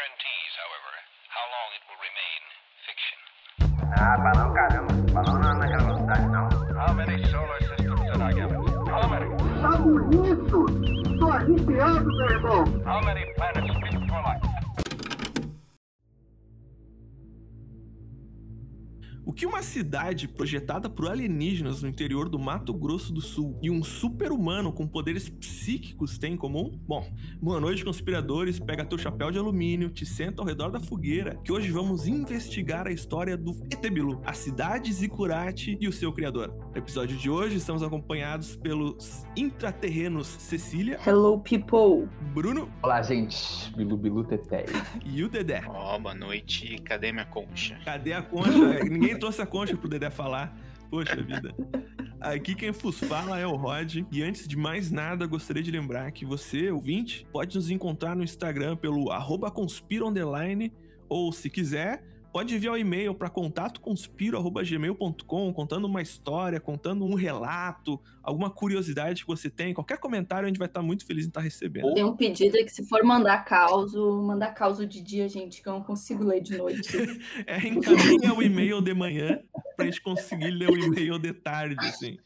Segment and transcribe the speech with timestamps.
[0.00, 0.92] guarantees, however,
[1.28, 2.40] how long it will remain
[2.88, 3.20] fiction.
[6.80, 8.32] How many solar systems did I?
[8.88, 9.28] How many?
[12.84, 13.29] How many
[19.40, 23.82] que uma cidade projetada por alienígenas no interior do Mato Grosso do Sul e um
[23.82, 26.78] super-humano com poderes psíquicos têm em comum?
[26.86, 28.60] Bom, boa noite, conspiradores.
[28.60, 32.86] Pega teu chapéu de alumínio, te senta ao redor da fogueira, que hoje vamos investigar
[32.86, 36.54] a história do Etebilu, a cidade Zicurate e o seu criador.
[36.74, 42.06] No episódio de hoje, estamos acompanhados pelos intraterrenos Cecília, Hello, people.
[42.34, 43.74] Bruno Olá, gente.
[43.74, 44.66] Bilu Bilu Teté.
[45.02, 45.62] e o Dedé.
[45.66, 46.76] Ó, boa noite.
[46.84, 47.80] Cadê minha concha?
[47.86, 48.84] Cadê a concha?
[48.84, 50.56] Ninguém trouxe a concha pro Dedé falar.
[50.90, 51.54] Poxa vida.
[52.20, 54.04] Aqui quem vos fala é o Rod.
[54.10, 58.24] E antes de mais nada, gostaria de lembrar que você, ouvinte, pode nos encontrar no
[58.24, 60.72] Instagram pelo arroba conspiro underline,
[61.08, 67.14] ou se quiser, pode enviar o um e-mail para contatoconspiro.gmail.com contando uma história, contando um
[67.14, 71.28] relato, alguma curiosidade que você tem, qualquer comentário a gente vai estar muito feliz em
[71.28, 71.92] estar recebendo.
[71.94, 75.68] Tem um pedido aí que se for mandar causo, mandar causo de dia, gente, que
[75.68, 76.90] eu não consigo ler de noite.
[77.46, 79.40] É, encaminha o e-mail de manhã
[79.76, 82.18] pra gente conseguir ler o e-mail de tarde, assim.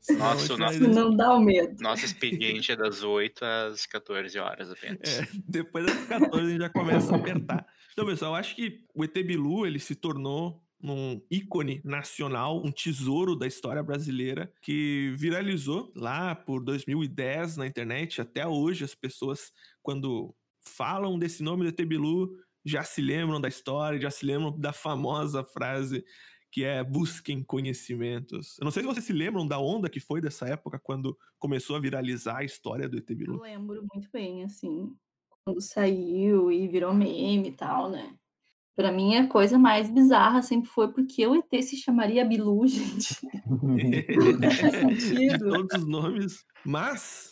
[0.00, 1.82] Senão Nossa, a gente o vai- nosso- não dá o medo.
[1.82, 5.20] Nosso expediente é das 8 às 14 horas apenas.
[5.20, 7.66] É, depois das 14 a gente já começa a apertar.
[7.94, 12.72] Então, pessoal, eu acho que o ET Bilu, ele se tornou um ícone nacional, um
[12.72, 18.20] tesouro da história brasileira que viralizou lá por 2010 na internet.
[18.20, 20.34] Até hoje as pessoas, quando
[20.66, 24.72] falam desse nome do ET Bilu, já se lembram da história, já se lembram da
[24.72, 26.04] famosa frase
[26.50, 28.58] que é busquem conhecimentos.
[28.58, 31.76] Eu não sei se vocês se lembram da onda que foi dessa época quando começou
[31.76, 33.38] a viralizar a história do ET Eu Bilu.
[33.38, 34.96] lembro muito bem, assim,
[35.44, 38.14] quando saiu e virou meme e tal, né?
[38.74, 43.14] Pra mim, a coisa mais bizarra sempre foi porque o ET se chamaria Bilu, gente.
[44.80, 46.44] faz de todos os nomes.
[46.64, 47.30] Mas,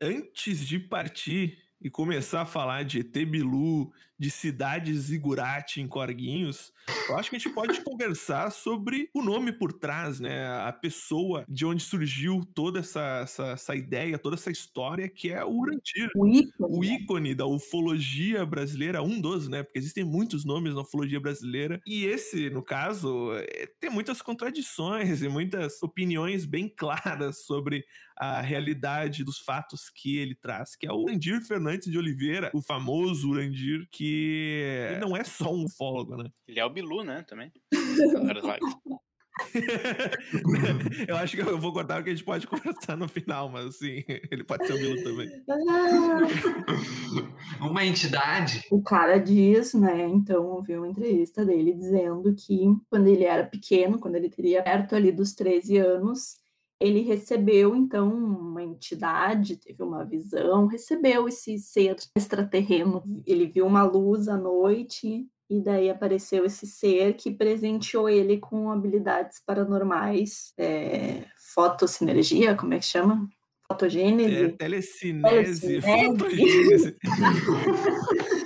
[0.00, 6.72] antes de partir e começar a falar de ET Bilu, de cidade Zigurate em Corguinhos,
[7.08, 10.46] eu acho que a gente pode conversar sobre o nome por trás, né?
[10.60, 15.44] A pessoa de onde surgiu toda essa, essa, essa ideia, toda essa história, que é
[15.44, 16.08] o Urantir.
[16.14, 16.52] O ícone.
[16.58, 16.86] O né?
[16.86, 19.64] ícone da ufologia brasileira, um dos, né?
[19.64, 21.80] Porque existem muitos nomes na ufologia brasileira.
[21.84, 27.84] E esse, no caso, é, tem muitas contradições e muitas opiniões bem claras sobre
[28.16, 32.62] a realidade dos fatos que ele traz, que é o Urandir Fernandes de Oliveira, o
[32.62, 36.30] famoso Urandir, que ele não é só um ufólogo, né?
[36.46, 37.52] Ele é o Bilu, né, também.
[41.08, 43.66] Eu acho que eu vou cortar o que a gente pode conversar no final, mas
[43.66, 45.28] assim, ele pode ser o Bilu também.
[47.60, 48.62] Uma entidade.
[48.70, 50.06] O cara diz, né?
[50.06, 54.94] Então, ouvi uma entrevista dele dizendo que quando ele era pequeno, quando ele teria perto
[54.94, 56.41] ali dos 13 anos,
[56.82, 63.04] ele recebeu então uma entidade, teve uma visão, recebeu esse ser extraterreno.
[63.24, 68.68] Ele viu uma luz à noite e daí apareceu esse ser que presenteou ele com
[68.68, 73.28] habilidades paranormais, é, fotossinergia, como é que chama?
[73.30, 74.52] É, Fotogênese.
[74.58, 76.06] telecinese, Telecinese.
[76.08, 76.96] fotogênese.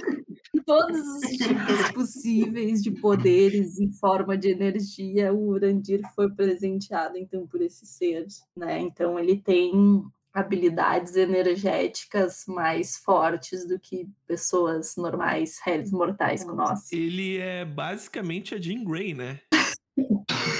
[0.66, 7.46] todos os tipos possíveis de poderes em forma de energia, o Urandir foi presenteado então
[7.46, 8.80] por esse ser, né?
[8.80, 16.92] Então ele tem habilidades energéticas mais fortes do que pessoas normais, réis mortais como nós.
[16.92, 19.40] Ele é basicamente a Jean Grey, né?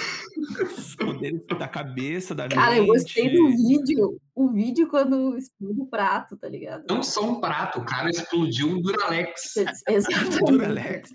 [0.62, 2.81] Os poderes da cabeça, da Cara, mente.
[2.81, 6.84] eu gostei do vídeo, o vídeo quando explode o prato, tá ligado?
[6.89, 9.56] Não só um prato, o cara explodiu um Duralex.
[9.89, 10.45] Exatamente.
[10.45, 11.11] Duralex.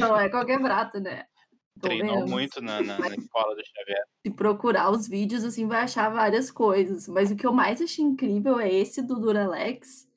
[0.00, 1.24] Não é qualquer prato, né?
[1.80, 4.04] Treinou muito na, na, na escola do Xavier.
[4.24, 7.08] se procurar os vídeos, assim, vai achar várias coisas.
[7.08, 10.08] Mas o que eu mais achei incrível é esse do Duralex,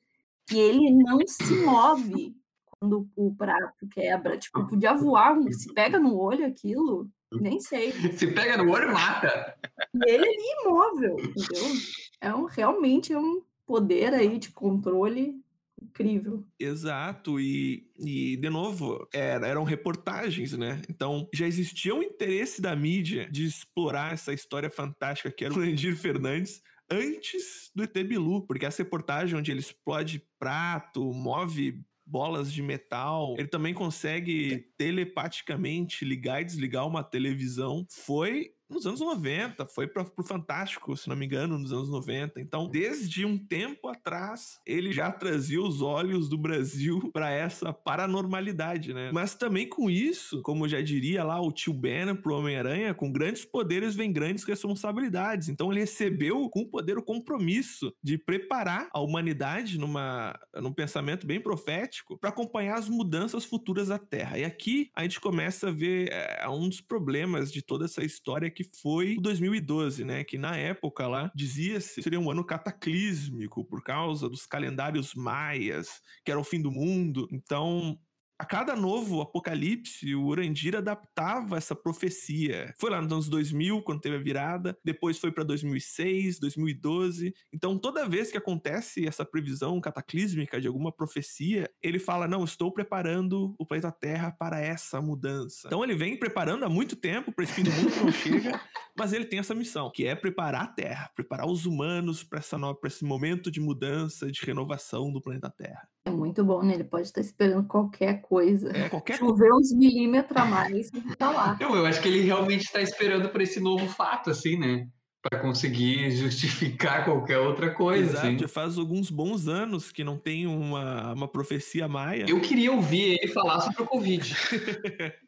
[0.46, 2.34] que ele não se move
[2.64, 4.38] quando o prato quebra.
[4.38, 7.92] Tipo, podia voar, se pega no olho aquilo, nem sei.
[8.16, 9.54] Se pega no olho, mata.
[9.94, 11.80] E ele ali imóvel, entendeu?
[12.20, 15.34] É um, realmente é um poder aí de controle
[15.80, 16.44] incrível.
[16.58, 20.82] Exato, e, e de novo, era- eram reportagens, né?
[20.88, 25.58] Então já existia um interesse da mídia de explorar essa história fantástica que era o
[25.58, 26.60] Landir Fernandes
[26.90, 33.34] antes do ET Bilu, porque essa reportagem onde ele explode prato, move bolas de metal,
[33.38, 40.04] ele também consegue telepaticamente ligar e desligar uma televisão, foi nos anos 90, foi para
[40.04, 42.40] pro Fantástico, se não me engano, nos anos 90.
[42.40, 48.92] Então, desde um tempo atrás, ele já trazia os olhos do Brasil para essa paranormalidade,
[48.92, 49.10] né?
[49.12, 53.44] Mas também com isso, como já diria lá o tio Banner pro Homem-Aranha, com grandes
[53.44, 55.48] poderes vem grandes responsabilidades.
[55.48, 61.26] Então, ele recebeu com o poder o compromisso de preparar a humanidade numa, num pensamento
[61.26, 64.38] bem profético para acompanhar as mudanças futuras da Terra.
[64.38, 68.50] E aqui a gente começa a ver é, um dos problemas de toda essa história
[68.58, 70.24] que foi o 2012, né?
[70.24, 76.32] Que na época lá dizia-se seria um ano cataclísmico por causa dos calendários maias, que
[76.32, 77.28] era o fim do mundo.
[77.30, 77.96] Então,
[78.38, 82.72] a cada novo apocalipse, o Urandir adaptava essa profecia.
[82.78, 87.34] Foi lá nos anos 2000, quando teve a virada, depois foi para 2006, 2012.
[87.52, 92.72] Então, toda vez que acontece essa previsão cataclísmica de alguma profecia, ele fala: Não, estou
[92.72, 95.66] preparando o planeta Terra para essa mudança.
[95.66, 98.60] Então, ele vem preparando há muito tempo para esse fim do mundo que não chega,
[98.96, 102.40] mas ele tem essa missão, que é preparar a Terra, preparar os humanos para
[102.84, 105.88] esse momento de mudança, de renovação do planeta Terra.
[106.08, 106.74] É muito bom, né?
[106.74, 108.74] Ele pode estar esperando qualquer coisa.
[108.76, 111.56] É, qualquer Chover uns milímetros a mais e tá lá.
[111.60, 114.88] Eu, eu acho que ele realmente está esperando por esse novo fato, assim, né?
[115.20, 118.10] Para conseguir justificar qualquer outra coisa.
[118.12, 118.38] Exato, assim.
[118.38, 122.24] já faz alguns bons anos que não tem uma, uma profecia maia.
[122.28, 124.34] Eu queria ouvir ele falar sobre o Covid.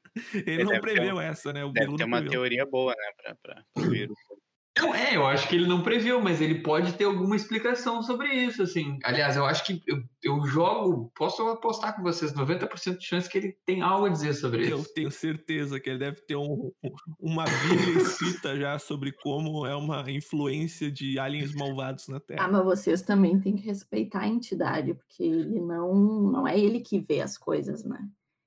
[0.47, 1.65] ele não deve ter preveu um- essa, né?
[1.65, 2.31] O Deve ter não uma preveu.
[2.31, 3.35] teoria boa, né?
[3.43, 4.17] Pra, pro vírus.
[4.81, 8.29] Não, é, eu acho que ele não previu, mas ele pode ter alguma explicação sobre
[8.33, 8.99] isso, assim.
[9.05, 13.39] Aliás, eu acho que eu, eu jogo, posso apostar com vocês, 90% de chance que
[13.39, 14.95] ele tem algo a dizer sobre Eu isso.
[14.95, 19.75] tenho certeza que ele deve ter um- um- uma bíblia escrita já sobre como é
[19.77, 22.49] uma influência de aliens malvados na Ah, Terra.
[22.49, 26.99] mas vocês também têm que respeitar a entidade, porque ele não, não é ele que
[27.01, 27.99] vê as coisas, né?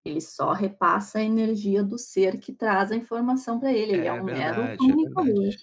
[0.06, 3.94] Ele só repassa a energia do ser que traz a informação para ele.
[3.94, 5.34] Ele é, um mero verdade, é comunicador.
[5.34, 5.58] verdade.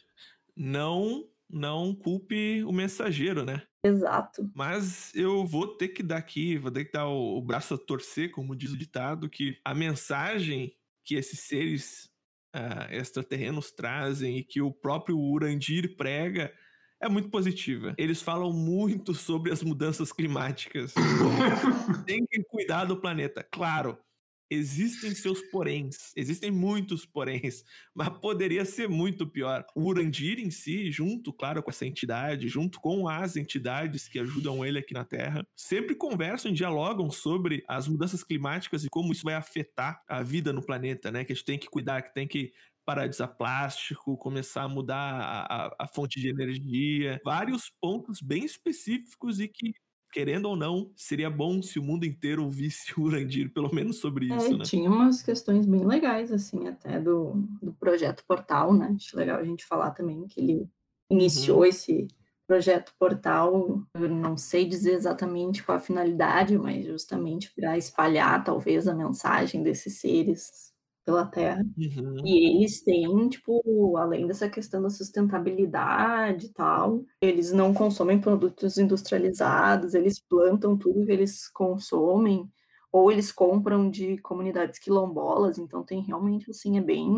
[0.56, 3.62] Não, não culpe o mensageiro, né?
[3.84, 4.50] Exato.
[4.54, 7.78] Mas eu vou ter que dar aqui, vou ter que dar o, o braço a
[7.78, 10.74] torcer, como diz o ditado, que a mensagem
[11.04, 12.10] que esses seres
[12.52, 16.52] ah, extraterrenos trazem e que o próprio Urandir prega
[17.00, 17.94] é muito positiva.
[17.96, 20.92] Eles falam muito sobre as mudanças climáticas.
[22.06, 23.46] Tem que cuidar do planeta.
[23.50, 23.98] Claro,
[24.50, 27.62] existem seus poréns, existem muitos poréns,
[27.94, 29.64] mas poderia ser muito pior.
[29.74, 34.64] O Urandir em si, junto, claro, com essa entidade, junto com as entidades que ajudam
[34.64, 39.22] ele aqui na Terra, sempre conversam e dialogam sobre as mudanças climáticas e como isso
[39.24, 41.24] vai afetar a vida no planeta, né?
[41.24, 42.52] Que a gente tem que cuidar, que tem que
[42.84, 48.20] parar de usar plástico, começar a mudar a, a- a fonte de energia, vários pontos
[48.20, 49.72] bem específicos e que,
[50.12, 54.26] querendo ou não, seria bom se o mundo inteiro ouvisse o Urandir, pelo menos sobre
[54.26, 54.70] isso, É, né?
[54.70, 58.92] tinha umas questões bem legais, assim, até do, do projeto Portal, né?
[58.96, 60.68] Acho legal a gente falar também que ele
[61.10, 61.64] iniciou Uhum.
[61.64, 62.06] esse
[62.46, 63.82] projeto Portal.
[63.94, 69.62] Eu não sei dizer exatamente qual a finalidade, mas justamente para espalhar, talvez, a mensagem
[69.64, 70.69] desses seres
[71.04, 71.62] pela Terra.
[71.76, 72.22] Uhum.
[72.24, 78.78] E eles têm, tipo, além dessa questão da sustentabilidade e tal, eles não consomem produtos
[78.78, 82.48] industrializados, eles plantam tudo que eles consomem,
[82.92, 87.08] ou eles compram de comunidades quilombolas, então tem realmente, assim, é bem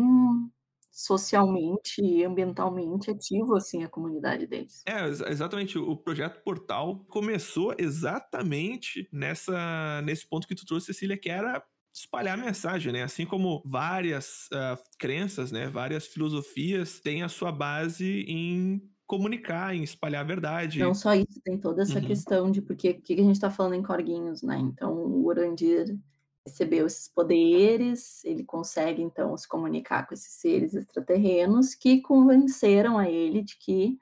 [0.91, 4.83] socialmente e ambientalmente ativo, assim, a comunidade deles.
[4.87, 5.77] É, ex- exatamente.
[5.79, 11.63] O projeto Portal começou exatamente nessa, nesse ponto que tu trouxe, Cecília, que era
[11.93, 13.03] espalhar a mensagem, né?
[13.03, 15.67] Assim como várias ah, crenças, né?
[15.69, 20.79] Várias filosofias têm a sua base em comunicar, em espalhar a verdade.
[20.79, 22.05] Não só isso, tem toda essa Uhum.
[22.05, 24.57] questão de porque que a gente está falando em corguinhos, né?
[24.57, 25.97] Então, o Urandir
[26.45, 33.09] recebeu esses poderes, ele consegue então se comunicar com esses seres extraterrenos que convenceram a
[33.09, 33.97] ele de que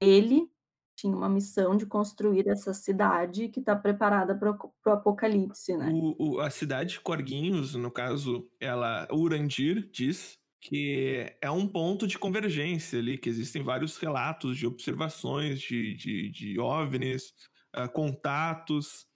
[0.00, 0.50] ele
[0.98, 5.90] tinha uma missão de construir essa cidade que está preparada para o apocalipse, né?
[5.90, 12.06] O- o- a cidade de Corguinhos, no caso, ela, Urandir diz que é um ponto
[12.06, 17.32] de convergência ali, que existem vários relatos de observações de, de, de OVNIs,
[17.72, 19.06] ah, contatos.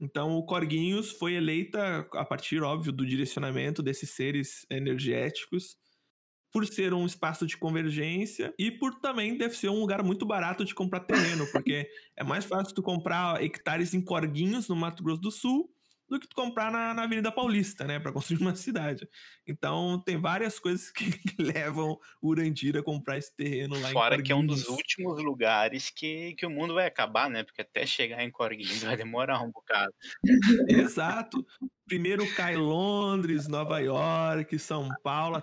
[0.00, 5.76] Então, o Corguinhos foi eleita a partir, óbvio, do direcionamento desses seres energéticos,
[6.52, 10.64] por ser um espaço de convergência e por também deve ser um lugar muito barato
[10.64, 15.22] de comprar terreno, porque é mais fácil tu comprar hectares em Corguinhos, no Mato Grosso
[15.22, 15.70] do Sul,
[16.12, 19.08] do que tu comprar na, na Avenida Paulista, né, para construir uma cidade.
[19.46, 21.04] Então, tem várias coisas que
[21.40, 24.78] levam o Urandir a comprar esse terreno lá Fora em que é um dos Corguinhos.
[24.78, 27.42] últimos lugares que, que o mundo vai acabar, né?
[27.42, 29.94] Porque até chegar em Corguinhos vai demorar um bocado.
[30.68, 31.46] Exato.
[31.86, 35.42] Primeiro cai Londres, Nova York, São Paulo,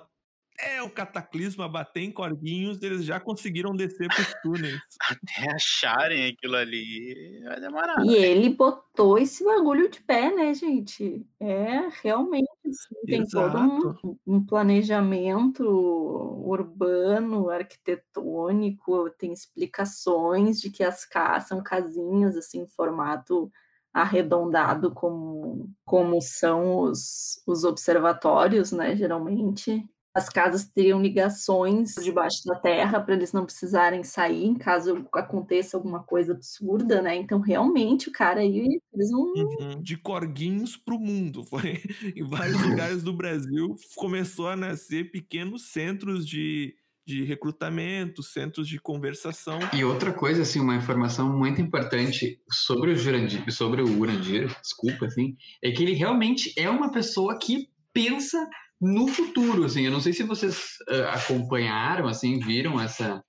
[0.59, 4.79] até o cataclisma bater em corguinhos, eles já conseguiram descer pros túneis.
[5.09, 8.05] Até acharem aquilo ali, vai demorar.
[8.05, 11.25] E ele botou esse bagulho de pé, né, gente?
[11.39, 21.05] É realmente assim, tem todo um, um planejamento urbano, arquitetônico, tem explicações de que as
[21.05, 23.49] casas são casinhas assim, em formato
[23.93, 29.89] arredondado como, como são os, os observatórios, né, geralmente.
[30.13, 35.77] As casas teriam ligações debaixo da terra para eles não precisarem sair em caso aconteça
[35.77, 37.15] alguma coisa absurda, né?
[37.15, 39.33] Então, realmente, o cara aí fez um.
[39.35, 39.81] Uhum.
[39.81, 41.43] De corguinhos para o mundo.
[41.43, 41.81] Foi
[42.15, 46.75] em vários lugares do Brasil começou a nascer pequenos centros de
[47.09, 49.57] de recrutamento, centros de conversação.
[49.73, 55.07] E outra coisa, assim, uma informação muito importante sobre o Jurandir, sobre o Urandir, desculpa,
[55.07, 58.47] assim, é que ele realmente é uma pessoa que pensa
[58.79, 59.85] no futuro, assim.
[59.85, 63.23] Eu não sei se vocês uh, acompanharam, assim, viram essa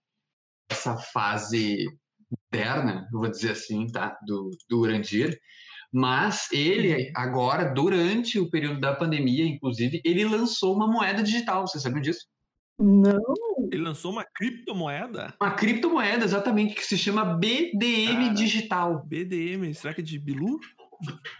[0.71, 1.87] essa fase
[2.52, 5.37] moderna, eu vou dizer assim, tá, do, do Urandir,
[5.92, 7.12] mas ele uhum.
[7.16, 12.26] agora, durante o período da pandemia, inclusive, ele lançou uma moeda digital, vocês sabem disso?
[12.78, 13.21] Não.
[13.71, 15.35] Ele lançou uma criptomoeda?
[15.40, 19.04] Uma criptomoeda, exatamente, que se chama BDM Cara, Digital.
[19.07, 20.59] BDM, será que é de Bilu?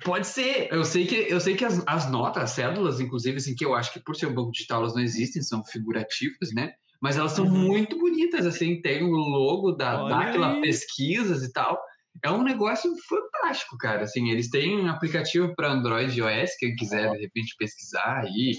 [0.05, 0.69] Pode ser.
[0.71, 3.75] Eu sei que, eu sei que as, as notas, as cédulas, inclusive, assim, que eu
[3.75, 6.73] acho que por ser um banco digital elas não existem, são figurativas, né?
[7.01, 7.67] Mas elas são uhum.
[7.67, 11.79] muito bonitas, assim, tem o logo da, daquela pesquisas e tal.
[12.23, 14.05] É um negócio fantástico, cara.
[14.05, 18.53] Assim, eles têm um aplicativo para Android e iOS, quem quiser, de repente, pesquisar aí,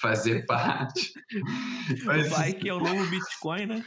[0.00, 1.12] fazer parte.
[2.04, 2.30] Mas...
[2.30, 3.84] Vai que é o novo Bitcoin, né?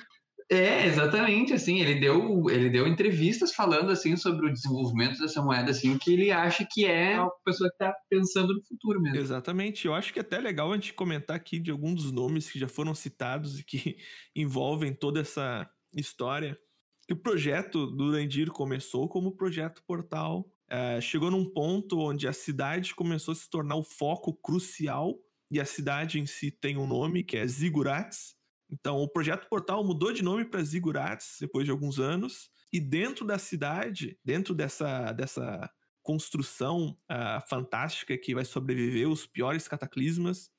[0.51, 5.72] É, exatamente, assim, ele deu, ele deu entrevistas falando, assim, sobre o desenvolvimento dessa moeda,
[5.72, 9.17] assim, que ele acha que é a pessoa que está pensando no futuro mesmo.
[9.17, 12.51] Exatamente, eu acho que é até legal a gente comentar aqui de alguns dos nomes
[12.51, 13.96] que já foram citados e que
[14.36, 15.65] envolvem toda essa
[15.96, 16.60] história.
[17.08, 22.34] Que o projeto do Urandir começou como projeto portal, é, chegou num ponto onde a
[22.34, 25.17] cidade começou a se tornar o foco crucial
[25.50, 28.36] e a cidade em si tem um nome que é Zigurates.
[28.72, 32.50] Então, o projeto Portal mudou de nome para Zigurates depois de alguns anos.
[32.72, 35.70] E dentro da cidade, dentro dessa, dessa
[36.01, 40.50] construção uh, fantástica que vai sobreviver os piores cataclismas,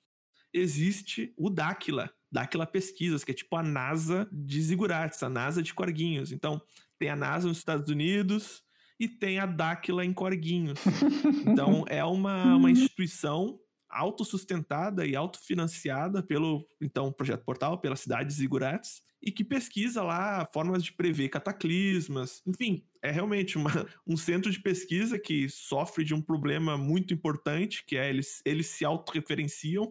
[0.52, 5.72] existe o Dáquila, Dáquila Pesquisas, que é tipo a NASA de Zigurates, a NASA de
[5.72, 6.32] Corguinhos.
[6.32, 6.60] Então,
[6.98, 8.62] tem a NASA nos Estados Unidos
[9.00, 10.78] e tem a Dáquila em Corguinhos.
[11.46, 13.58] Então, é uma, uma instituição
[13.92, 20.44] autossustentada e autofinanciada pelo então projeto Portal, pela cidade de Zigurates, e que pesquisa lá
[20.52, 22.42] formas de prever cataclismas.
[22.44, 23.70] Enfim, é realmente uma,
[24.06, 28.66] um centro de pesquisa que sofre de um problema muito importante, que é eles, eles
[28.66, 29.88] se autorreferenciam.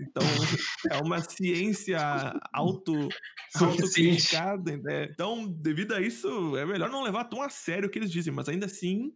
[0.00, 0.26] Então,
[0.90, 1.98] é uma ciência
[2.52, 3.08] auto,
[3.54, 4.78] autocriticada.
[4.78, 5.08] Né?
[5.10, 8.32] Então, devido a isso, é melhor não levar tão a sério o que eles dizem,
[8.32, 9.12] mas ainda assim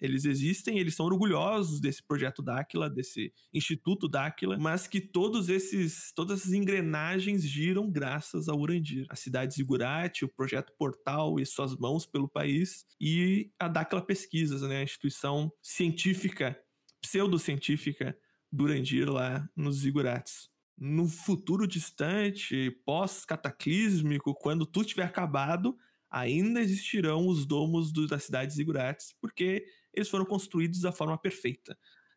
[0.00, 6.12] eles existem, eles são orgulhosos desse projeto Dáquila, desse Instituto Dáquila, mas que todos esses,
[6.14, 9.06] todas essas engrenagens giram graças ao Urandir.
[9.08, 14.62] A cidade Zigurate, o projeto Portal e suas mãos pelo país, e a Dáquila Pesquisas,
[14.62, 16.58] né, a instituição científica,
[17.00, 18.16] pseudocientífica
[18.52, 25.76] do Urandir lá nos Zigurates no futuro distante, pós-cataclísmico, quando tudo tiver acabado,
[26.10, 29.64] ainda existirão os domos do, da cidade de Zigurates, porque
[29.96, 31.76] eles foram construídos da forma perfeita.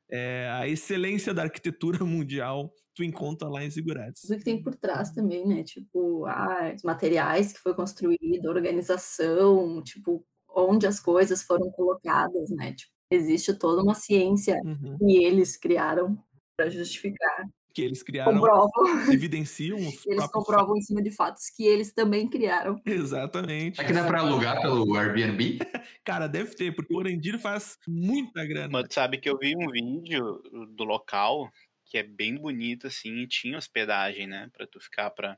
[0.09, 4.23] É, a excelência da arquitetura mundial tu encontra lá em Zigurates.
[4.23, 5.63] O que tem por trás também, né?
[5.63, 12.49] Tipo, ah, os materiais que foi construído, a organização, tipo, onde as coisas foram colocadas,
[12.49, 12.73] né?
[12.73, 14.97] Tipo, existe toda uma ciência uhum.
[14.97, 16.17] que eles criaram
[16.57, 17.45] para justificar
[17.77, 18.71] que eles criaram comprovam.
[19.13, 20.77] evidenciam os Eles comprovam fatos.
[20.79, 22.81] em cima de fatos que eles também criaram.
[22.83, 23.79] Exatamente.
[23.79, 25.59] É que dá para alugar pelo Airbnb?
[26.03, 28.67] Cara, deve ter, porque o Orendir faz muita grana.
[28.71, 30.41] Mas sabe que eu vi um vídeo
[30.75, 31.51] do local
[31.85, 35.37] que é bem bonito, assim, e tinha hospedagem, né, para tu ficar para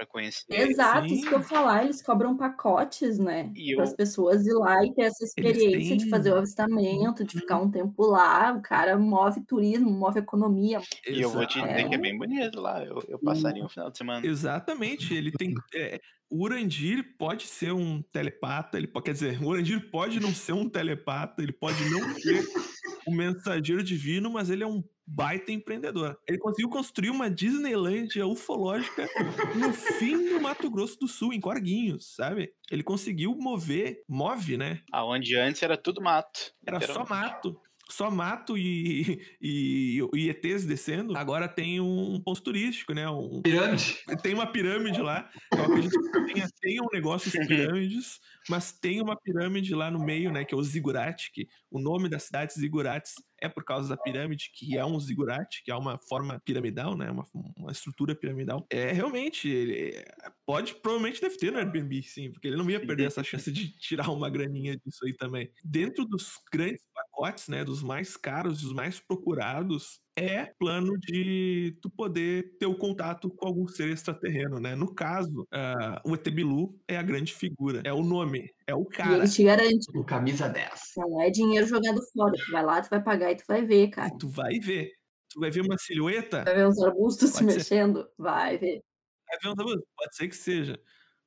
[0.00, 0.44] para conhecer.
[0.48, 1.14] Exato, Sim.
[1.14, 3.52] isso que eu falar, eles cobram pacotes, né?
[3.74, 5.96] Para as pessoas ir lá e ter essa experiência têm...
[5.98, 7.66] de fazer o avistamento, de ficar uhum.
[7.66, 8.52] um tempo lá.
[8.52, 10.80] O cara move turismo, move economia.
[11.06, 11.88] E eu vou te dizer é.
[11.88, 12.82] que é bem bonito lá.
[12.82, 14.26] Eu, eu passaria um final de semana.
[14.26, 15.54] Exatamente, ele tem.
[15.74, 20.32] É, o Urandir pode ser um telepata, ele pode, quer dizer, o Urandir pode não
[20.32, 22.46] ser um telepata, ele pode não ser
[23.06, 26.16] um mensageiro divino, mas ele é um baita empreendedor.
[26.26, 29.08] Ele conseguiu construir uma Disneylandia ufológica
[29.56, 32.52] no fim do Mato Grosso do Sul, em Corguinhos, sabe?
[32.70, 34.82] Ele conseguiu mover, move, né?
[34.92, 36.52] Aonde antes era tudo mato.
[36.64, 37.60] Era só mato.
[37.88, 41.16] só mato e, e, e ETs descendo.
[41.16, 43.08] Agora tem um ponto turístico, né?
[43.10, 43.98] Um, Pirâmide.
[44.22, 45.28] tem uma pirâmide lá.
[45.52, 49.98] Eu acredito que tenha, tenha um negócio de pirâmides, mas tem uma pirâmide lá no
[49.98, 50.44] meio, né?
[50.44, 54.50] Que é o Ziggurat, que o nome da cidade Zigurates é por causa da pirâmide,
[54.54, 57.10] que é um zigurate, que é uma forma piramidal, né?
[57.10, 57.24] Uma,
[57.56, 58.66] uma estrutura piramidal.
[58.70, 60.04] É realmente, ele
[60.46, 63.70] pode, provavelmente deve ter no Airbnb, sim, porque ele não ia perder essa chance de
[63.78, 65.50] tirar uma graninha disso aí também.
[65.64, 67.64] Dentro dos grandes pacotes, né?
[67.64, 73.46] Dos mais caros, dos mais procurados, é plano de tu poder ter o contato com
[73.46, 74.74] algum ser extraterreno, né?
[74.74, 78.82] No caso, uh, o ET Bilu é a grande figura, é o nome, é o
[78.82, 79.16] E cara.
[79.18, 79.86] ele te garante.
[79.96, 80.70] O camisa 10.
[80.98, 82.32] Não é dinheiro jogado fora.
[82.34, 84.08] Tu vai lá, tu vai pagar e tu vai ver, cara.
[84.14, 84.90] E tu vai ver.
[85.32, 87.58] Tu vai ver uma silhueta, Vai ver os arbustos se Pode ser.
[87.58, 88.06] mexendo?
[88.18, 88.80] Vai ver.
[89.28, 90.78] vai ver um tabu- pode ser que seja.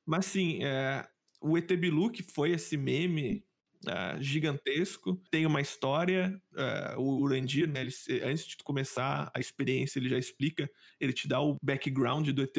[0.06, 1.06] Mas sim, é,
[1.40, 3.42] o ET Bilu, que foi esse meme
[3.88, 6.40] ah, gigantesco, tem uma história.
[6.56, 11.28] ah, o Urandir, né, ele antes de começar a experiência, ele já explica, ele te
[11.28, 12.56] dá o background do ET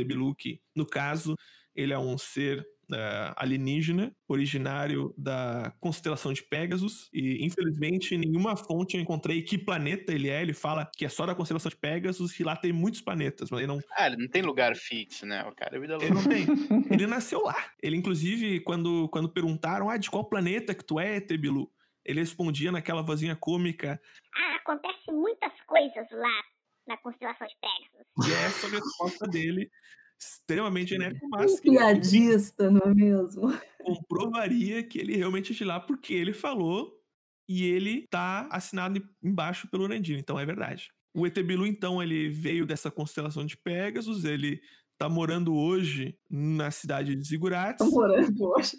[0.75, 1.35] no caso,
[1.75, 8.55] ele é um ser ah, alienígena, originário da constelação de Pegasus, e infelizmente em nenhuma
[8.55, 10.41] fonte eu encontrei que planeta ele é.
[10.41, 13.59] Ele fala que é só da constelação de Pegasus e lá tem muitos planetas, mas
[13.59, 15.43] ele não Ah, ele não tem lugar fixo, né?
[15.45, 16.13] O cara é vida ele louca.
[16.13, 16.45] não tem.
[16.91, 17.55] Ele nasceu lá.
[17.81, 21.71] Ele, inclusive, quando, quando perguntaram, ah, de qual planeta que tu é, Tebilu?
[22.05, 23.99] Ele respondia naquela vozinha cômica,
[24.35, 26.41] Ah, acontece muitas coisas lá
[26.87, 28.29] na constelação de Pegasus.
[28.29, 29.69] e é essa a resposta dele,
[30.19, 33.53] extremamente genérica, mas Um que piadista, não é mesmo?
[33.85, 36.91] comprovaria que ele realmente é de lá, porque ele falou
[37.47, 40.91] e ele tá assinado embaixo pelo Urandino, então é verdade.
[41.13, 44.59] O ET Bilu, então, ele veio dessa constelação de Pegasus, ele
[44.97, 47.85] tá morando hoje na cidade de Zigurates.
[47.85, 48.77] Tô morando hoje.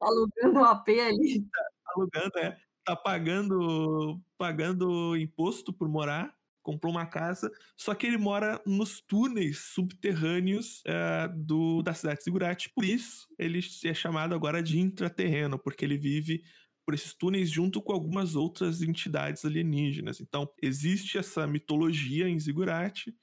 [0.00, 1.46] Alugando um AP ali.
[1.86, 2.58] alugando, é.
[2.84, 6.34] Tá pagando, pagando imposto por morar,
[6.68, 12.24] comprou uma casa, só que ele mora nos túneis subterrâneos é, do, da cidade de
[12.24, 12.70] Zigurate.
[12.74, 16.42] Por isso, ele é chamado agora de intraterreno, porque ele vive
[16.84, 20.20] por esses túneis junto com algumas outras entidades alienígenas.
[20.20, 23.14] Então, existe essa mitologia em Zigurate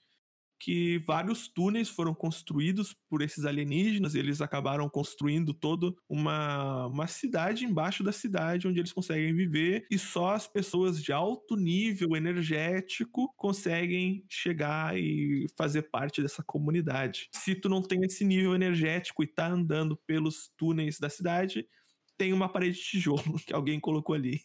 [0.60, 7.66] que vários túneis foram construídos por esses alienígenas, eles acabaram construindo toda uma, uma cidade
[7.66, 13.34] embaixo da cidade onde eles conseguem viver, e só as pessoas de alto nível energético
[13.36, 17.30] conseguem chegar e fazer parte dessa comunidade.
[17.34, 21.66] Se tu não tem esse nível energético e tá andando pelos túneis da cidade,
[22.18, 24.42] tem uma parede de tijolo que alguém colocou ali.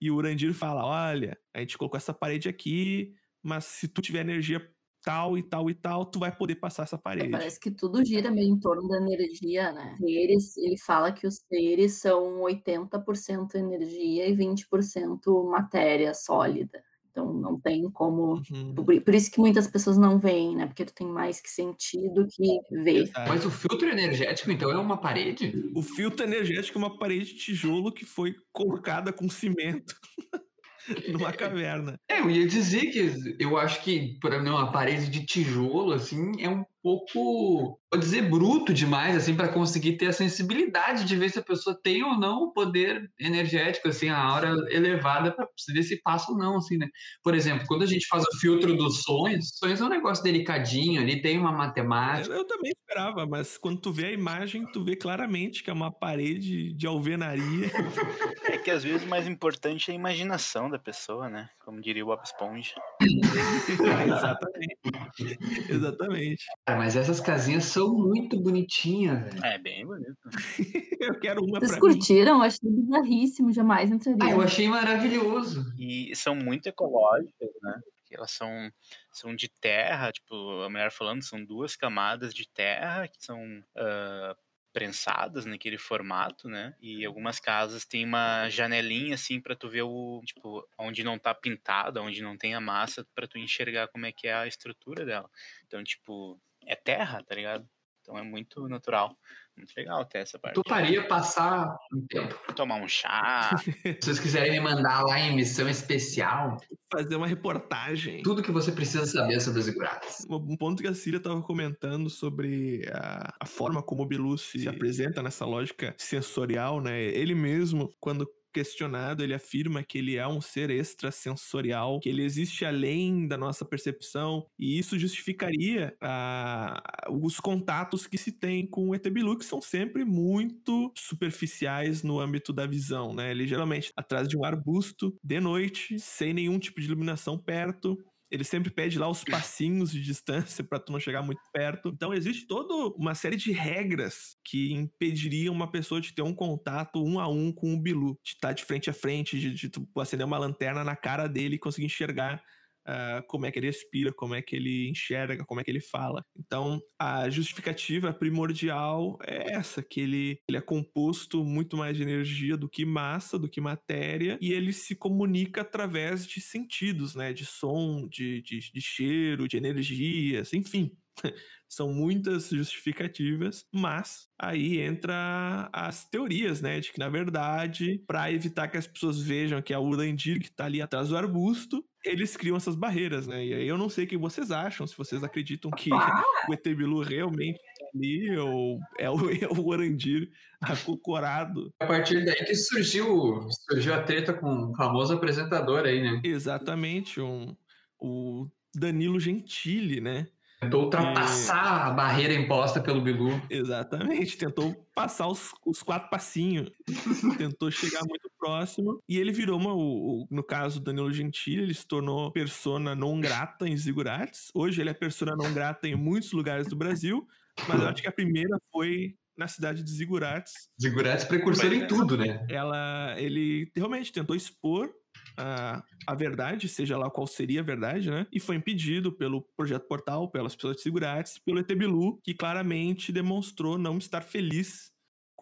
[0.00, 4.20] E o Urandir fala: olha, a gente colocou essa parede aqui, mas se tu tiver
[4.20, 4.60] energia
[5.04, 7.28] tal e tal e tal, tu vai poder passar essa parede.
[7.28, 9.94] Parece que tudo gira meio em torno da energia, né?
[9.98, 16.82] Seres, ele fala que os seres são 80% energia e 20% matéria sólida.
[17.10, 18.42] Então não tem como.
[18.50, 18.74] Uhum.
[18.74, 20.66] Por por isso que muitas pessoas não veem, né?
[20.66, 23.08] Porque tu tem mais que sentir do que ver.
[23.28, 25.70] Mas o filtro energético, então, é uma parede?
[25.76, 29.94] O filtro energético é uma parede de tijolo que foi colocada com cimento
[31.12, 31.98] numa caverna.
[32.08, 36.42] É, eu ia dizer que eu acho que, para mim, uma parede de tijolo, assim,
[36.42, 41.30] é um pouco, vou dizer, bruto demais, assim, para conseguir ter a sensibilidade de ver
[41.30, 45.82] se a pessoa tem ou não o poder energético, assim, a aura elevada para ver
[45.82, 46.86] se passa ou não, assim, né?
[47.22, 51.00] Por exemplo, quando a gente faz o filtro dos sonhos, sonhos é um negócio delicadinho,
[51.00, 52.34] ali tem uma matemática.
[52.34, 55.72] Eu, eu também esperava, mas quando tu vê a imagem, tu vê claramente que é
[55.72, 57.70] uma parede de alvenaria.
[58.44, 61.48] É que às vezes o mais importante é a imaginação da pessoa, né?
[61.64, 62.74] Como diria o Bob Esponja.
[64.06, 65.38] Exatamente.
[65.70, 66.44] Exatamente.
[66.74, 69.44] Cara, mas essas casinhas são muito bonitinhas, velho.
[69.44, 70.16] É bem bonito.
[71.00, 71.94] Eu quero uma Vocês pra mim.
[71.94, 72.38] curtiram?
[72.38, 74.18] Eu achei bizarríssimo, jamais entraria.
[74.22, 75.64] Ah, eu achei maravilhoso.
[75.78, 77.80] E são muito ecológicas, né?
[77.98, 78.70] Porque elas são,
[79.12, 83.38] são de terra, tipo, a mulher falando, são duas camadas de terra que são
[83.76, 84.34] ah,
[84.74, 86.74] prensadas naquele formato, né?
[86.80, 91.32] E algumas casas tem uma janelinha assim pra tu ver o, tipo, onde não tá
[91.32, 95.04] pintada, onde não tem a massa, pra tu enxergar como é que é a estrutura
[95.04, 95.30] dela.
[95.66, 97.66] Então, tipo, é terra, tá ligado?
[98.04, 99.16] Então é muito natural.
[99.56, 100.56] Muito legal até essa parte.
[100.56, 102.36] Toparia passar um tempo.
[102.54, 103.50] Tomar um chá.
[103.82, 106.58] Se vocês quiserem me mandar lá em missão especial,
[106.92, 108.22] Fazer uma reportagem.
[108.22, 110.26] tudo que você precisa saber sobre os Igurates.
[110.28, 114.68] Um ponto que a Cília estava comentando sobre a, a forma como o Bilu se
[114.68, 117.00] apresenta nessa lógica sensorial, né?
[117.00, 122.64] Ele mesmo, quando questionado, ele afirma que ele é um ser extrasensorial, que ele existe
[122.64, 128.94] além da nossa percepção, e isso justificaria ah, os contatos que se tem com o
[128.94, 133.32] ET Bilu, que são sempre muito superficiais no âmbito da visão, né?
[133.32, 137.98] Ele geralmente atrás de um arbusto, de noite, sem nenhum tipo de iluminação perto,
[138.34, 141.88] ele sempre pede lá os passinhos de distância para tu não chegar muito perto.
[141.90, 147.00] Então existe toda uma série de regras que impediriam uma pessoa de ter um contato
[147.00, 149.68] um a um com o Bilu, de estar tá de frente a frente, de, de
[149.68, 152.42] tu acender uma lanterna na cara dele e conseguir enxergar
[152.86, 155.80] uh, como é que ele respira, como é que ele enxerga, como é que ele
[155.80, 156.24] fala.
[156.38, 162.56] Então, a justificativa primordial é essa, que ele, ele é composto muito mais de energia
[162.56, 167.32] do que massa, do que matéria, e ele se comunica através de sentidos, né?
[167.32, 170.90] De som, de, de, de cheiro, de energias, enfim.
[171.68, 176.78] São muitas justificativas, mas aí entra as teorias, né?
[176.78, 180.52] De que, na verdade, para evitar que as pessoas vejam que é o Urandir que
[180.52, 183.44] tá ali atrás do arbusto, eles criam essas barreiras, né?
[183.44, 185.90] E aí eu não sei o que vocês acham, se vocês acreditam que
[186.48, 191.72] o ET Bilu realmente tá ali, ou é o, é o Orandir acocorado.
[191.80, 196.20] A partir daí que surgiu, surgiu a treta com o famoso apresentador aí, né?
[196.22, 197.56] Exatamente, um,
[197.98, 200.28] o Danilo Gentili, né?
[200.64, 201.90] Tentou ultrapassar que...
[201.90, 203.40] a barreira imposta pelo Bilu.
[203.48, 206.70] Exatamente, tentou passar os, os quatro passinhos.
[207.38, 209.00] tentou chegar muito próximo.
[209.08, 209.72] E ele virou uma.
[209.72, 214.50] O, o, no caso do Danilo Gentili, ele se tornou persona não grata em Zigurates.
[214.54, 217.26] Hoje ele é persona não grata em muitos lugares do Brasil.
[217.68, 220.68] Mas eu acho que a primeira foi na cidade de Zigurates.
[220.80, 222.44] Zigurates precursor em tudo, né?
[222.48, 224.92] Ela, ele realmente tentou expor
[225.36, 228.26] a, a verdade, seja lá qual seria a verdade, né?
[228.32, 233.78] E foi impedido pelo Projeto Portal, pelas pessoas de Segurates, pelo Etebilu, que claramente demonstrou
[233.78, 234.93] não estar feliz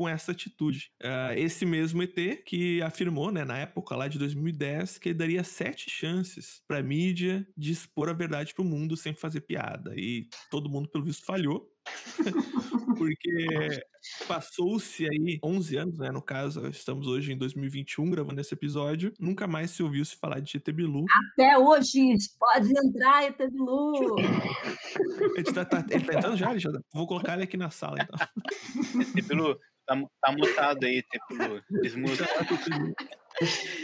[0.03, 0.91] com essa atitude.
[1.01, 5.45] Uh, esse mesmo ET que afirmou, né, na época lá de 2010, que ele daria
[5.45, 9.95] sete chances para a mídia de expor a verdade para o mundo sem fazer piada.
[9.97, 11.73] E todo mundo, pelo visto, falhou.
[12.99, 13.85] Porque
[14.27, 16.11] passou-se aí 11 anos, né?
[16.11, 19.12] No caso, estamos hoje em 2021 gravando esse episódio.
[19.19, 21.05] Nunca mais se ouviu se falar de ET Bilu.
[21.33, 24.17] Até hoje, pode entrar, ET Bilu.
[25.37, 26.57] ele, tá, tá, ele tá entrando já?
[26.59, 26.71] já?
[26.93, 28.19] Vou colocar ele aqui na sala, então.
[29.17, 31.62] ET Bilu, tá, tá mutado aí, Bilu.
[31.83, 32.27] Desmuta.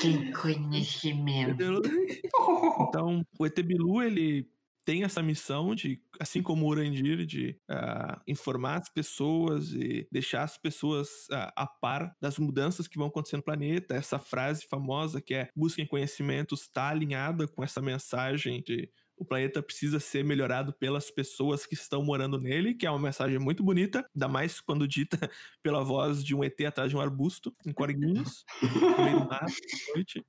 [0.00, 1.82] Tem conhecimento.
[2.88, 4.48] Então, o ET Bilu, ele
[4.88, 10.44] tem essa missão de, assim como o Urandir, de uh, informar as pessoas e deixar
[10.44, 13.94] as pessoas uh, a par das mudanças que vão acontecer no planeta.
[13.94, 19.62] Essa frase famosa que é busquem conhecimento está alinhada com essa mensagem de o planeta
[19.62, 24.09] precisa ser melhorado pelas pessoas que estão morando nele, que é uma mensagem muito bonita,
[24.14, 25.18] ainda mais quando dita
[25.62, 29.52] pela voz de um ET atrás de um arbusto, em Corguinhos, no meio do mato,
[29.94, 30.24] noite.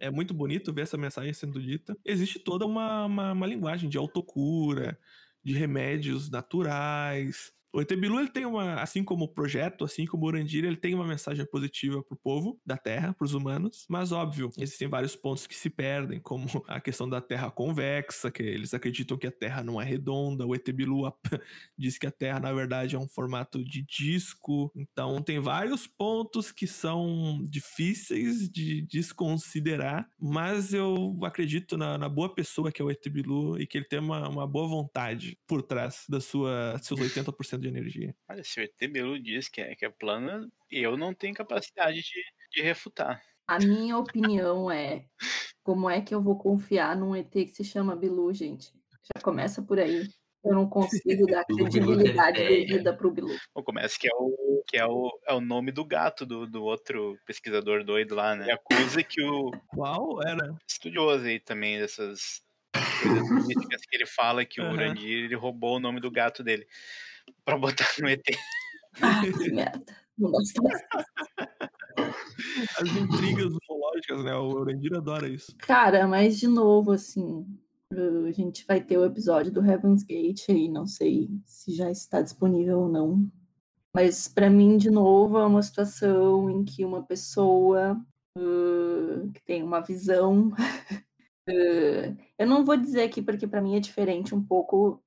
[0.00, 1.96] É muito bonito ver essa mensagem sendo dita.
[2.04, 4.98] Existe toda uma, uma, uma linguagem de autocura,
[5.42, 10.28] de remédios naturais, o Etebilu, ele tem uma, assim como o projeto, assim como o
[10.28, 14.86] Urandir, ele tem uma mensagem positiva pro povo da Terra, pros humanos, mas óbvio, existem
[14.86, 19.26] vários pontos que se perdem, como a questão da Terra convexa, que eles acreditam que
[19.26, 21.12] a Terra não é redonda, o Etebilu
[21.76, 26.52] diz que a Terra, na verdade, é um formato de disco, então tem vários pontos
[26.52, 32.90] que são difíceis de desconsiderar, mas eu acredito na, na boa pessoa que é o
[32.90, 37.63] Etebilu e que ele tem uma, uma boa vontade por trás da sua, seus 80%
[37.64, 38.14] de energia.
[38.28, 42.00] Olha, se o ET Bilu diz que é, que é plana, eu não tenho capacidade
[42.02, 42.22] de,
[42.52, 43.22] de refutar.
[43.46, 45.04] A minha opinião é:
[45.62, 48.72] como é que eu vou confiar num ET que se chama Bilu, gente?
[49.14, 50.08] Já começa por aí.
[50.44, 53.34] Eu não consigo dar credibilidade devida pro Bilu.
[53.54, 56.62] Bom, começa que é o que é o, é o nome do gato do, do
[56.62, 58.46] outro pesquisador doido lá, né?
[58.46, 59.50] E acusa que o.
[59.68, 60.54] Qual era?
[60.66, 62.42] Estudioso aí também dessas
[63.02, 64.70] coisas políticas que ele fala que uhum.
[64.70, 66.66] o Urandir ele roubou o nome do gato dele
[67.44, 68.22] pra botar no ET.
[69.00, 69.84] Ah, que merda.
[70.16, 70.62] Não gosto
[72.78, 74.34] As intrigas ufológicas, né?
[74.34, 75.54] O Urandir adora isso.
[75.58, 77.44] Cara, mas de novo, assim,
[77.92, 82.22] a gente vai ter o episódio do Heaven's Gate aí, não sei se já está
[82.22, 83.28] disponível ou não.
[83.94, 87.96] Mas para mim, de novo, é uma situação em que uma pessoa
[88.36, 90.48] uh, que tem uma visão.
[91.48, 95.03] uh, eu não vou dizer aqui porque para mim é diferente um pouco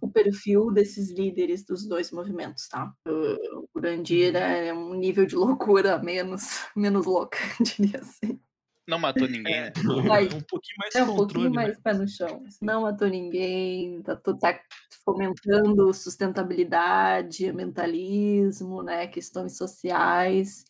[0.00, 2.92] o perfil desses líderes dos dois movimentos, tá?
[3.06, 4.40] O Urandir uhum.
[4.40, 8.40] é um nível de loucura menos, menos louca, diria assim.
[8.88, 9.72] Não matou ninguém, né?
[9.76, 11.80] É, um pouquinho mais É um pouquinho mais né?
[11.84, 12.42] pé no chão.
[12.44, 12.58] Assim.
[12.60, 14.60] Não matou ninguém, tá, tá
[15.04, 19.06] fomentando sustentabilidade, ambientalismo, né?
[19.06, 20.64] Questões sociais.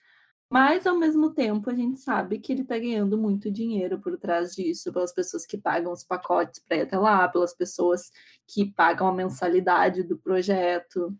[0.50, 4.52] Mas, ao mesmo tempo, a gente sabe que ele está ganhando muito dinheiro por trás
[4.52, 8.10] disso, pelas pessoas que pagam os pacotes para ir até lá, pelas pessoas
[8.48, 11.16] que pagam a mensalidade do projeto.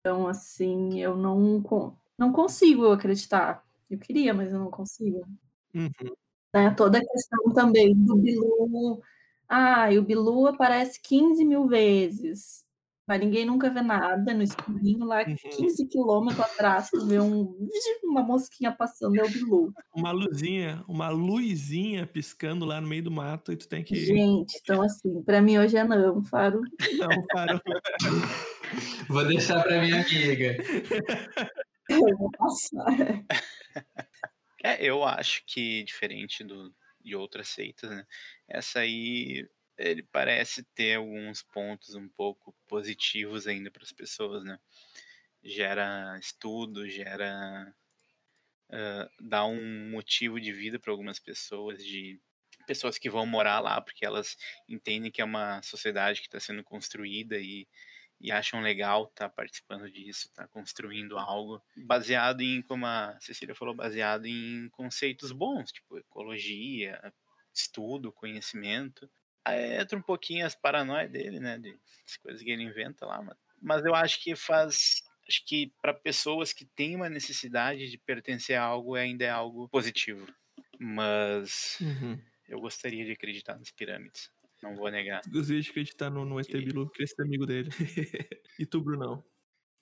[0.00, 1.62] Então, assim, eu não,
[2.18, 3.62] não consigo acreditar.
[3.90, 5.20] Eu queria, mas eu não consigo.
[5.74, 6.16] Uhum.
[6.54, 6.70] Né?
[6.74, 9.02] Toda a questão também do Bilu.
[9.46, 12.64] Ah, e o Bilu aparece 15 mil vezes.
[13.06, 15.36] Mas ninguém nunca vê nada no escurinho lá, Uhum.
[15.36, 17.56] 15 quilômetros atrás, tu vê um,
[18.04, 19.72] uma mosquinha passando, é o Bilu.
[19.94, 23.96] Uma luzinha, uma luzinha piscando lá no meio do mato e tu tem que.
[23.96, 26.60] Gente, então assim, pra mim hoje é não, Faro.
[26.98, 27.60] Não, parou.
[29.08, 30.56] Vou deixar pra minha amiga.
[31.90, 33.24] Eu vou passar.
[34.62, 38.06] É, eu acho que, diferente do, de outras seitas, né?
[38.48, 39.46] Essa aí,
[39.82, 44.58] ele parece ter alguns pontos um pouco positivos ainda para as pessoas, né?
[45.42, 47.74] Gera estudo, gera.
[48.70, 52.18] Uh, dá um motivo de vida para algumas pessoas, de
[52.66, 54.36] pessoas que vão morar lá porque elas
[54.68, 57.66] entendem que é uma sociedade que está sendo construída e
[58.22, 63.18] e acham legal estar tá participando disso, estar tá construindo algo baseado em, como a
[63.20, 67.12] Cecília falou, baseado em conceitos bons, tipo ecologia,
[67.52, 69.10] estudo, conhecimento.
[69.44, 71.76] Aí entra um pouquinho as paranoias dele, né, de
[72.06, 75.94] as coisas que ele inventa lá, mas, mas eu acho que faz acho que para
[75.94, 80.26] pessoas que têm uma necessidade de pertencer a algo ainda é algo positivo.
[80.78, 82.18] Mas Uhum.
[82.48, 84.30] eu gostaria de acreditar nas pirâmides.
[84.62, 85.22] Não vou negar.
[85.28, 87.68] Gostaria de acreditar no, no ET Bilu, queria ser amigo dele.
[88.58, 89.24] e tu, Brunão?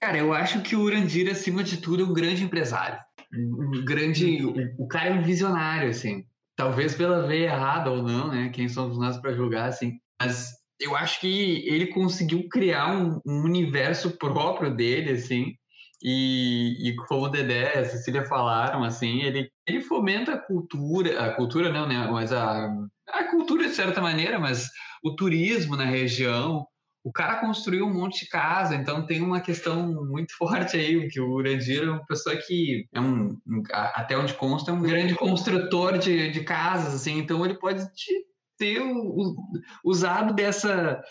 [0.01, 2.99] Cara, eu acho que o Urandir, acima de tudo, é um grande empresário.
[3.35, 4.42] Um um grande.
[4.44, 6.27] O, o cara é um visionário, assim.
[6.61, 8.51] Talvez pela veia errada ou não, né?
[8.51, 9.94] Quem somos nós para julgar, assim.
[10.20, 15.55] Mas eu acho que ele conseguiu criar um, um universo próprio dele, assim.
[16.03, 21.25] E, e como o Dedé e a Cecília falaram, assim, ele, ele fomenta a cultura,
[21.25, 22.07] a cultura não, né?
[22.12, 22.68] Mas a,
[23.09, 24.68] a cultura de certa maneira, mas
[25.03, 26.66] o turismo na região.
[27.03, 31.21] O cara construiu um monte de casa, então tem uma questão muito forte aí, que
[31.21, 33.39] o Urandir é uma pessoa que é um,
[33.73, 38.25] até onde consta, é um grande construtor de, de casas, assim, então ele pode te-
[38.59, 38.83] ter
[39.85, 41.03] usado dessa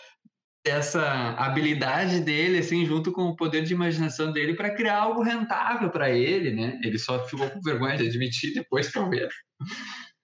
[0.62, 1.02] dessa
[1.38, 6.10] habilidade dele, assim, junto com o poder de imaginação dele para criar algo rentável para
[6.10, 6.78] ele, né?
[6.84, 9.32] Ele só ficou com vergonha de admitir depois, talvez.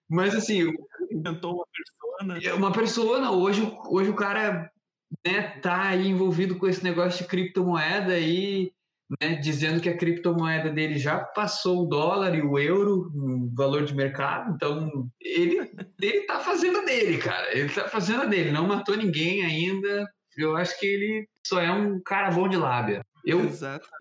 [0.09, 0.71] Mas assim,
[1.11, 2.39] Inventou uma persona.
[2.47, 4.71] é uma pessoa, hoje, hoje o cara
[5.25, 8.73] né, tá aí envolvido com esse negócio de criptomoeda aí,
[9.21, 13.85] né, dizendo que a criptomoeda dele já passou o dólar e o euro no valor
[13.85, 18.51] de mercado, então ele, ele tá fazendo a dele, cara, ele tá fazendo a dele,
[18.51, 23.05] não matou ninguém ainda, eu acho que ele só é um cara bom de lábia.
[23.25, 23.51] Eu,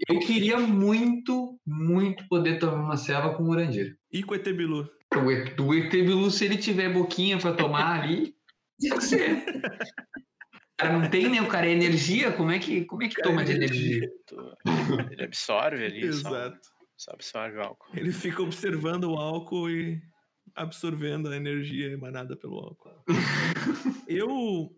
[0.07, 3.97] eu queria muito, muito poder tomar uma selva com o Urandir.
[4.11, 4.87] E com o ET Bilu?
[5.15, 8.35] O E- o ET Bilu, se ele tiver boquinha para tomar ali,
[8.79, 9.43] que ser.
[10.75, 11.41] O cara não tem, né?
[11.41, 14.11] O cara é energia, como é que, como é que toma de energia?
[14.27, 14.57] Tu-
[15.09, 16.69] Ele absorve ali, só, Exato.
[16.97, 17.97] só absorve o álcool.
[17.97, 20.01] Ele fica observando o álcool e
[20.53, 22.91] absorvendo a energia emanada pelo álcool.
[24.05, 24.75] eu,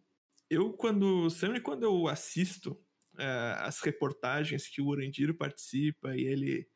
[0.52, 2.80] eu quando sempre quando eu assisto
[3.18, 6.68] eh, as reportagens que o Urandiro participa e ele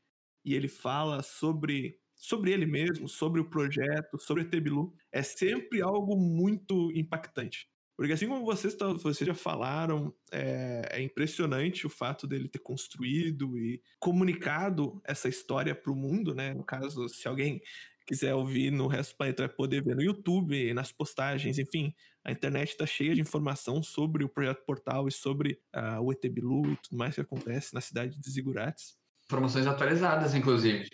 [0.43, 5.23] e ele fala sobre sobre ele mesmo, sobre o projeto, sobre o ET Bilu, é
[5.23, 7.67] sempre algo muito impactante.
[8.01, 13.55] Porque assim como vocês, vocês já falaram, é, é impressionante o fato dele ter construído
[13.59, 16.51] e comunicado essa história para o mundo, né?
[16.51, 17.61] No caso, se alguém
[18.07, 21.93] quiser ouvir no resto do planeta, vai poder ver no YouTube, nas postagens, enfim.
[22.25, 26.27] A internet está cheia de informação sobre o Projeto Portal e sobre ah, o ET
[26.27, 28.97] Bilu e tudo mais que acontece na cidade de Zigurates.
[29.25, 30.89] Informações atualizadas, inclusive.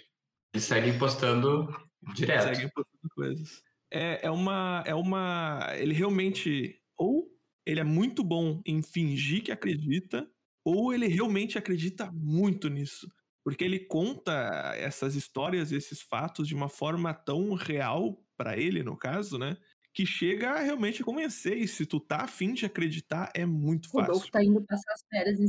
[0.54, 1.70] Eles seguem postando
[2.13, 2.54] direto.
[2.54, 3.63] Seguem postando coisas.
[3.89, 4.84] É, é uma.
[4.86, 5.74] É uma.
[5.78, 6.78] Ele realmente.
[6.98, 7.30] Ou
[7.66, 10.30] ele é muito bom em fingir que acredita,
[10.66, 13.10] ou ele realmente acredita muito nisso.
[13.44, 14.32] Porque ele conta
[14.78, 19.58] essas histórias, esses fatos de uma forma tão real para ele, no caso, né?
[19.98, 21.58] Que chega a realmente convencer.
[21.58, 24.32] E se tu tá afim de acreditar, é muito O Rodolfo fácil.
[24.32, 25.48] tá indo passar as férias em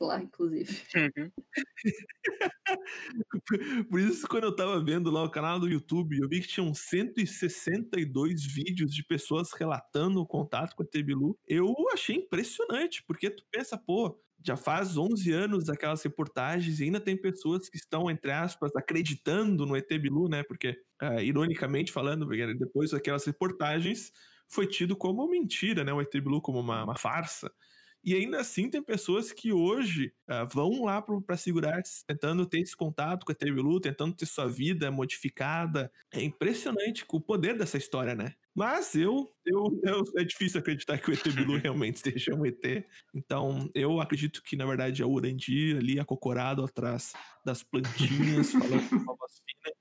[0.00, 0.82] lá, inclusive.
[0.96, 1.30] Uhum.
[3.88, 6.74] Por isso, quando eu tava vendo lá o canal do YouTube, eu vi que tinham
[6.74, 11.38] 162 vídeos de pessoas relatando o contato com a Tebilu.
[11.46, 17.00] Eu achei impressionante, porque tu pensa, pô, já faz 11 anos aquelas reportagens e ainda
[17.00, 20.42] tem pessoas que estão, entre aspas, acreditando no ET Bilu, né?
[20.44, 24.12] Porque, ah, ironicamente falando, depois daquelas reportagens
[24.48, 25.92] foi tido como mentira, né?
[25.92, 27.50] O ET Bilu como uma, uma farsa.
[28.06, 32.76] E ainda assim tem pessoas que hoje ah, vão lá para segurar, tentando ter esse
[32.76, 35.90] contato com a ET Bilu, tentando ter sua vida modificada.
[36.12, 38.34] É impressionante o poder dessa história, né?
[38.54, 42.86] Mas eu, eu, eu- é difícil acreditar que o ET Bilu realmente seja um ET.
[43.12, 47.12] Então, eu acredito que, na verdade, é o Urandir ali acocorado atrás
[47.44, 49.74] das plantinhas, falando com uma voz fina.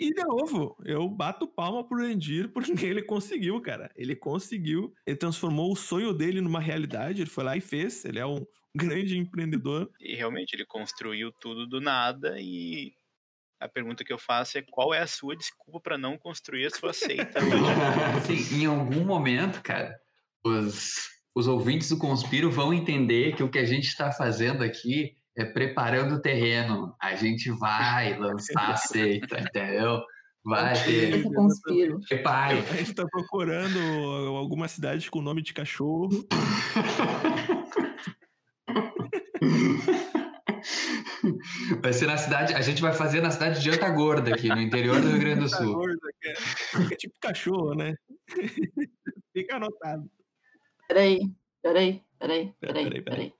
[0.00, 3.90] E, de novo, eu bato palma pro Urandir porque ele conseguiu, cara.
[3.94, 4.94] Ele conseguiu.
[5.06, 7.20] Ele transformou o sonho dele numa realidade.
[7.20, 8.04] Ele foi lá e fez.
[8.06, 9.90] Ele é um grande empreendedor.
[10.00, 12.94] E realmente ele construiu tudo do nada e
[13.60, 16.70] a pergunta que eu faço é qual é a sua desculpa para não construir a
[16.70, 17.40] sua seita?
[18.26, 20.00] Sim, em algum momento, cara,
[20.42, 25.14] os, os ouvintes do Conspiro vão entender que o que a gente está fazendo aqui
[25.36, 26.94] é preparando o terreno.
[27.00, 30.02] A gente vai lançar a seita, entendeu?
[30.44, 31.22] Vai ter.
[31.22, 32.00] Conspiro.
[32.08, 32.58] Prepare.
[32.58, 33.78] A gente tá procurando
[34.36, 36.08] alguma cidade com nome de cachorro.
[41.82, 42.54] Vai ser na cidade.
[42.54, 45.40] A gente vai fazer na cidade de Anta Gorda, aqui, no interior do Rio Grande
[45.40, 45.74] do Sul.
[45.74, 46.34] gordo, que é,
[46.88, 47.94] que é tipo cachorro, né?
[49.32, 50.10] Fica anotado.
[50.88, 51.20] Peraí,
[51.62, 53.32] peraí, peraí, Pera- peraí, peraí, peraí.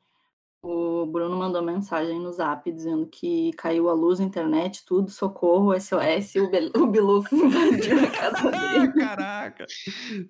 [0.62, 5.72] O Bruno mandou mensagem no zap dizendo que caiu a luz, a internet, tudo, socorro,
[5.80, 8.92] SOS, o, Bel- o Bilu invadiu a casa Ah, dele.
[8.92, 9.66] caraca!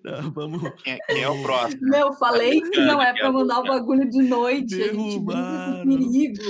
[0.05, 0.63] Tá, vamos.
[0.85, 1.81] Quem é, quem é o próximo?
[1.83, 5.85] Meu, falei que não é pra mandar o bagulho de noite, Derrubaram.
[5.85, 6.43] perigo.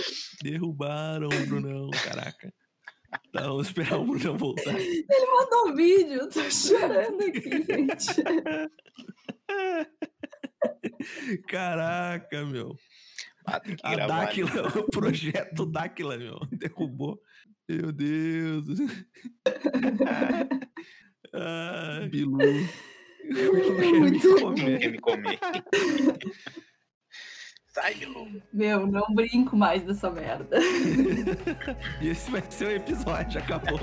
[0.42, 2.52] Derrubaram o Brunão, caraca.
[3.32, 4.74] Tá, vamos esperar o Brunão voltar.
[4.74, 8.22] Mandou um vídeo, eu tô chorando aqui, gente.
[11.48, 12.74] Caraca, meu.
[13.46, 14.14] Ah, tem que A gravar.
[14.14, 14.26] né?
[14.26, 16.38] Dáquila, o projeto Dáquila, meu.
[16.52, 17.20] Derrubou.
[17.68, 18.64] Meu Deus.
[21.34, 22.38] ah, Bilu.
[22.38, 24.78] Bilu quer me Muito Não comer.
[24.78, 25.38] quer me comer.
[27.72, 28.42] Sai, Bilu.
[28.52, 30.58] Meu, não brinco mais dessa merda.
[32.00, 33.78] E esse vai ser o episódio, acabou.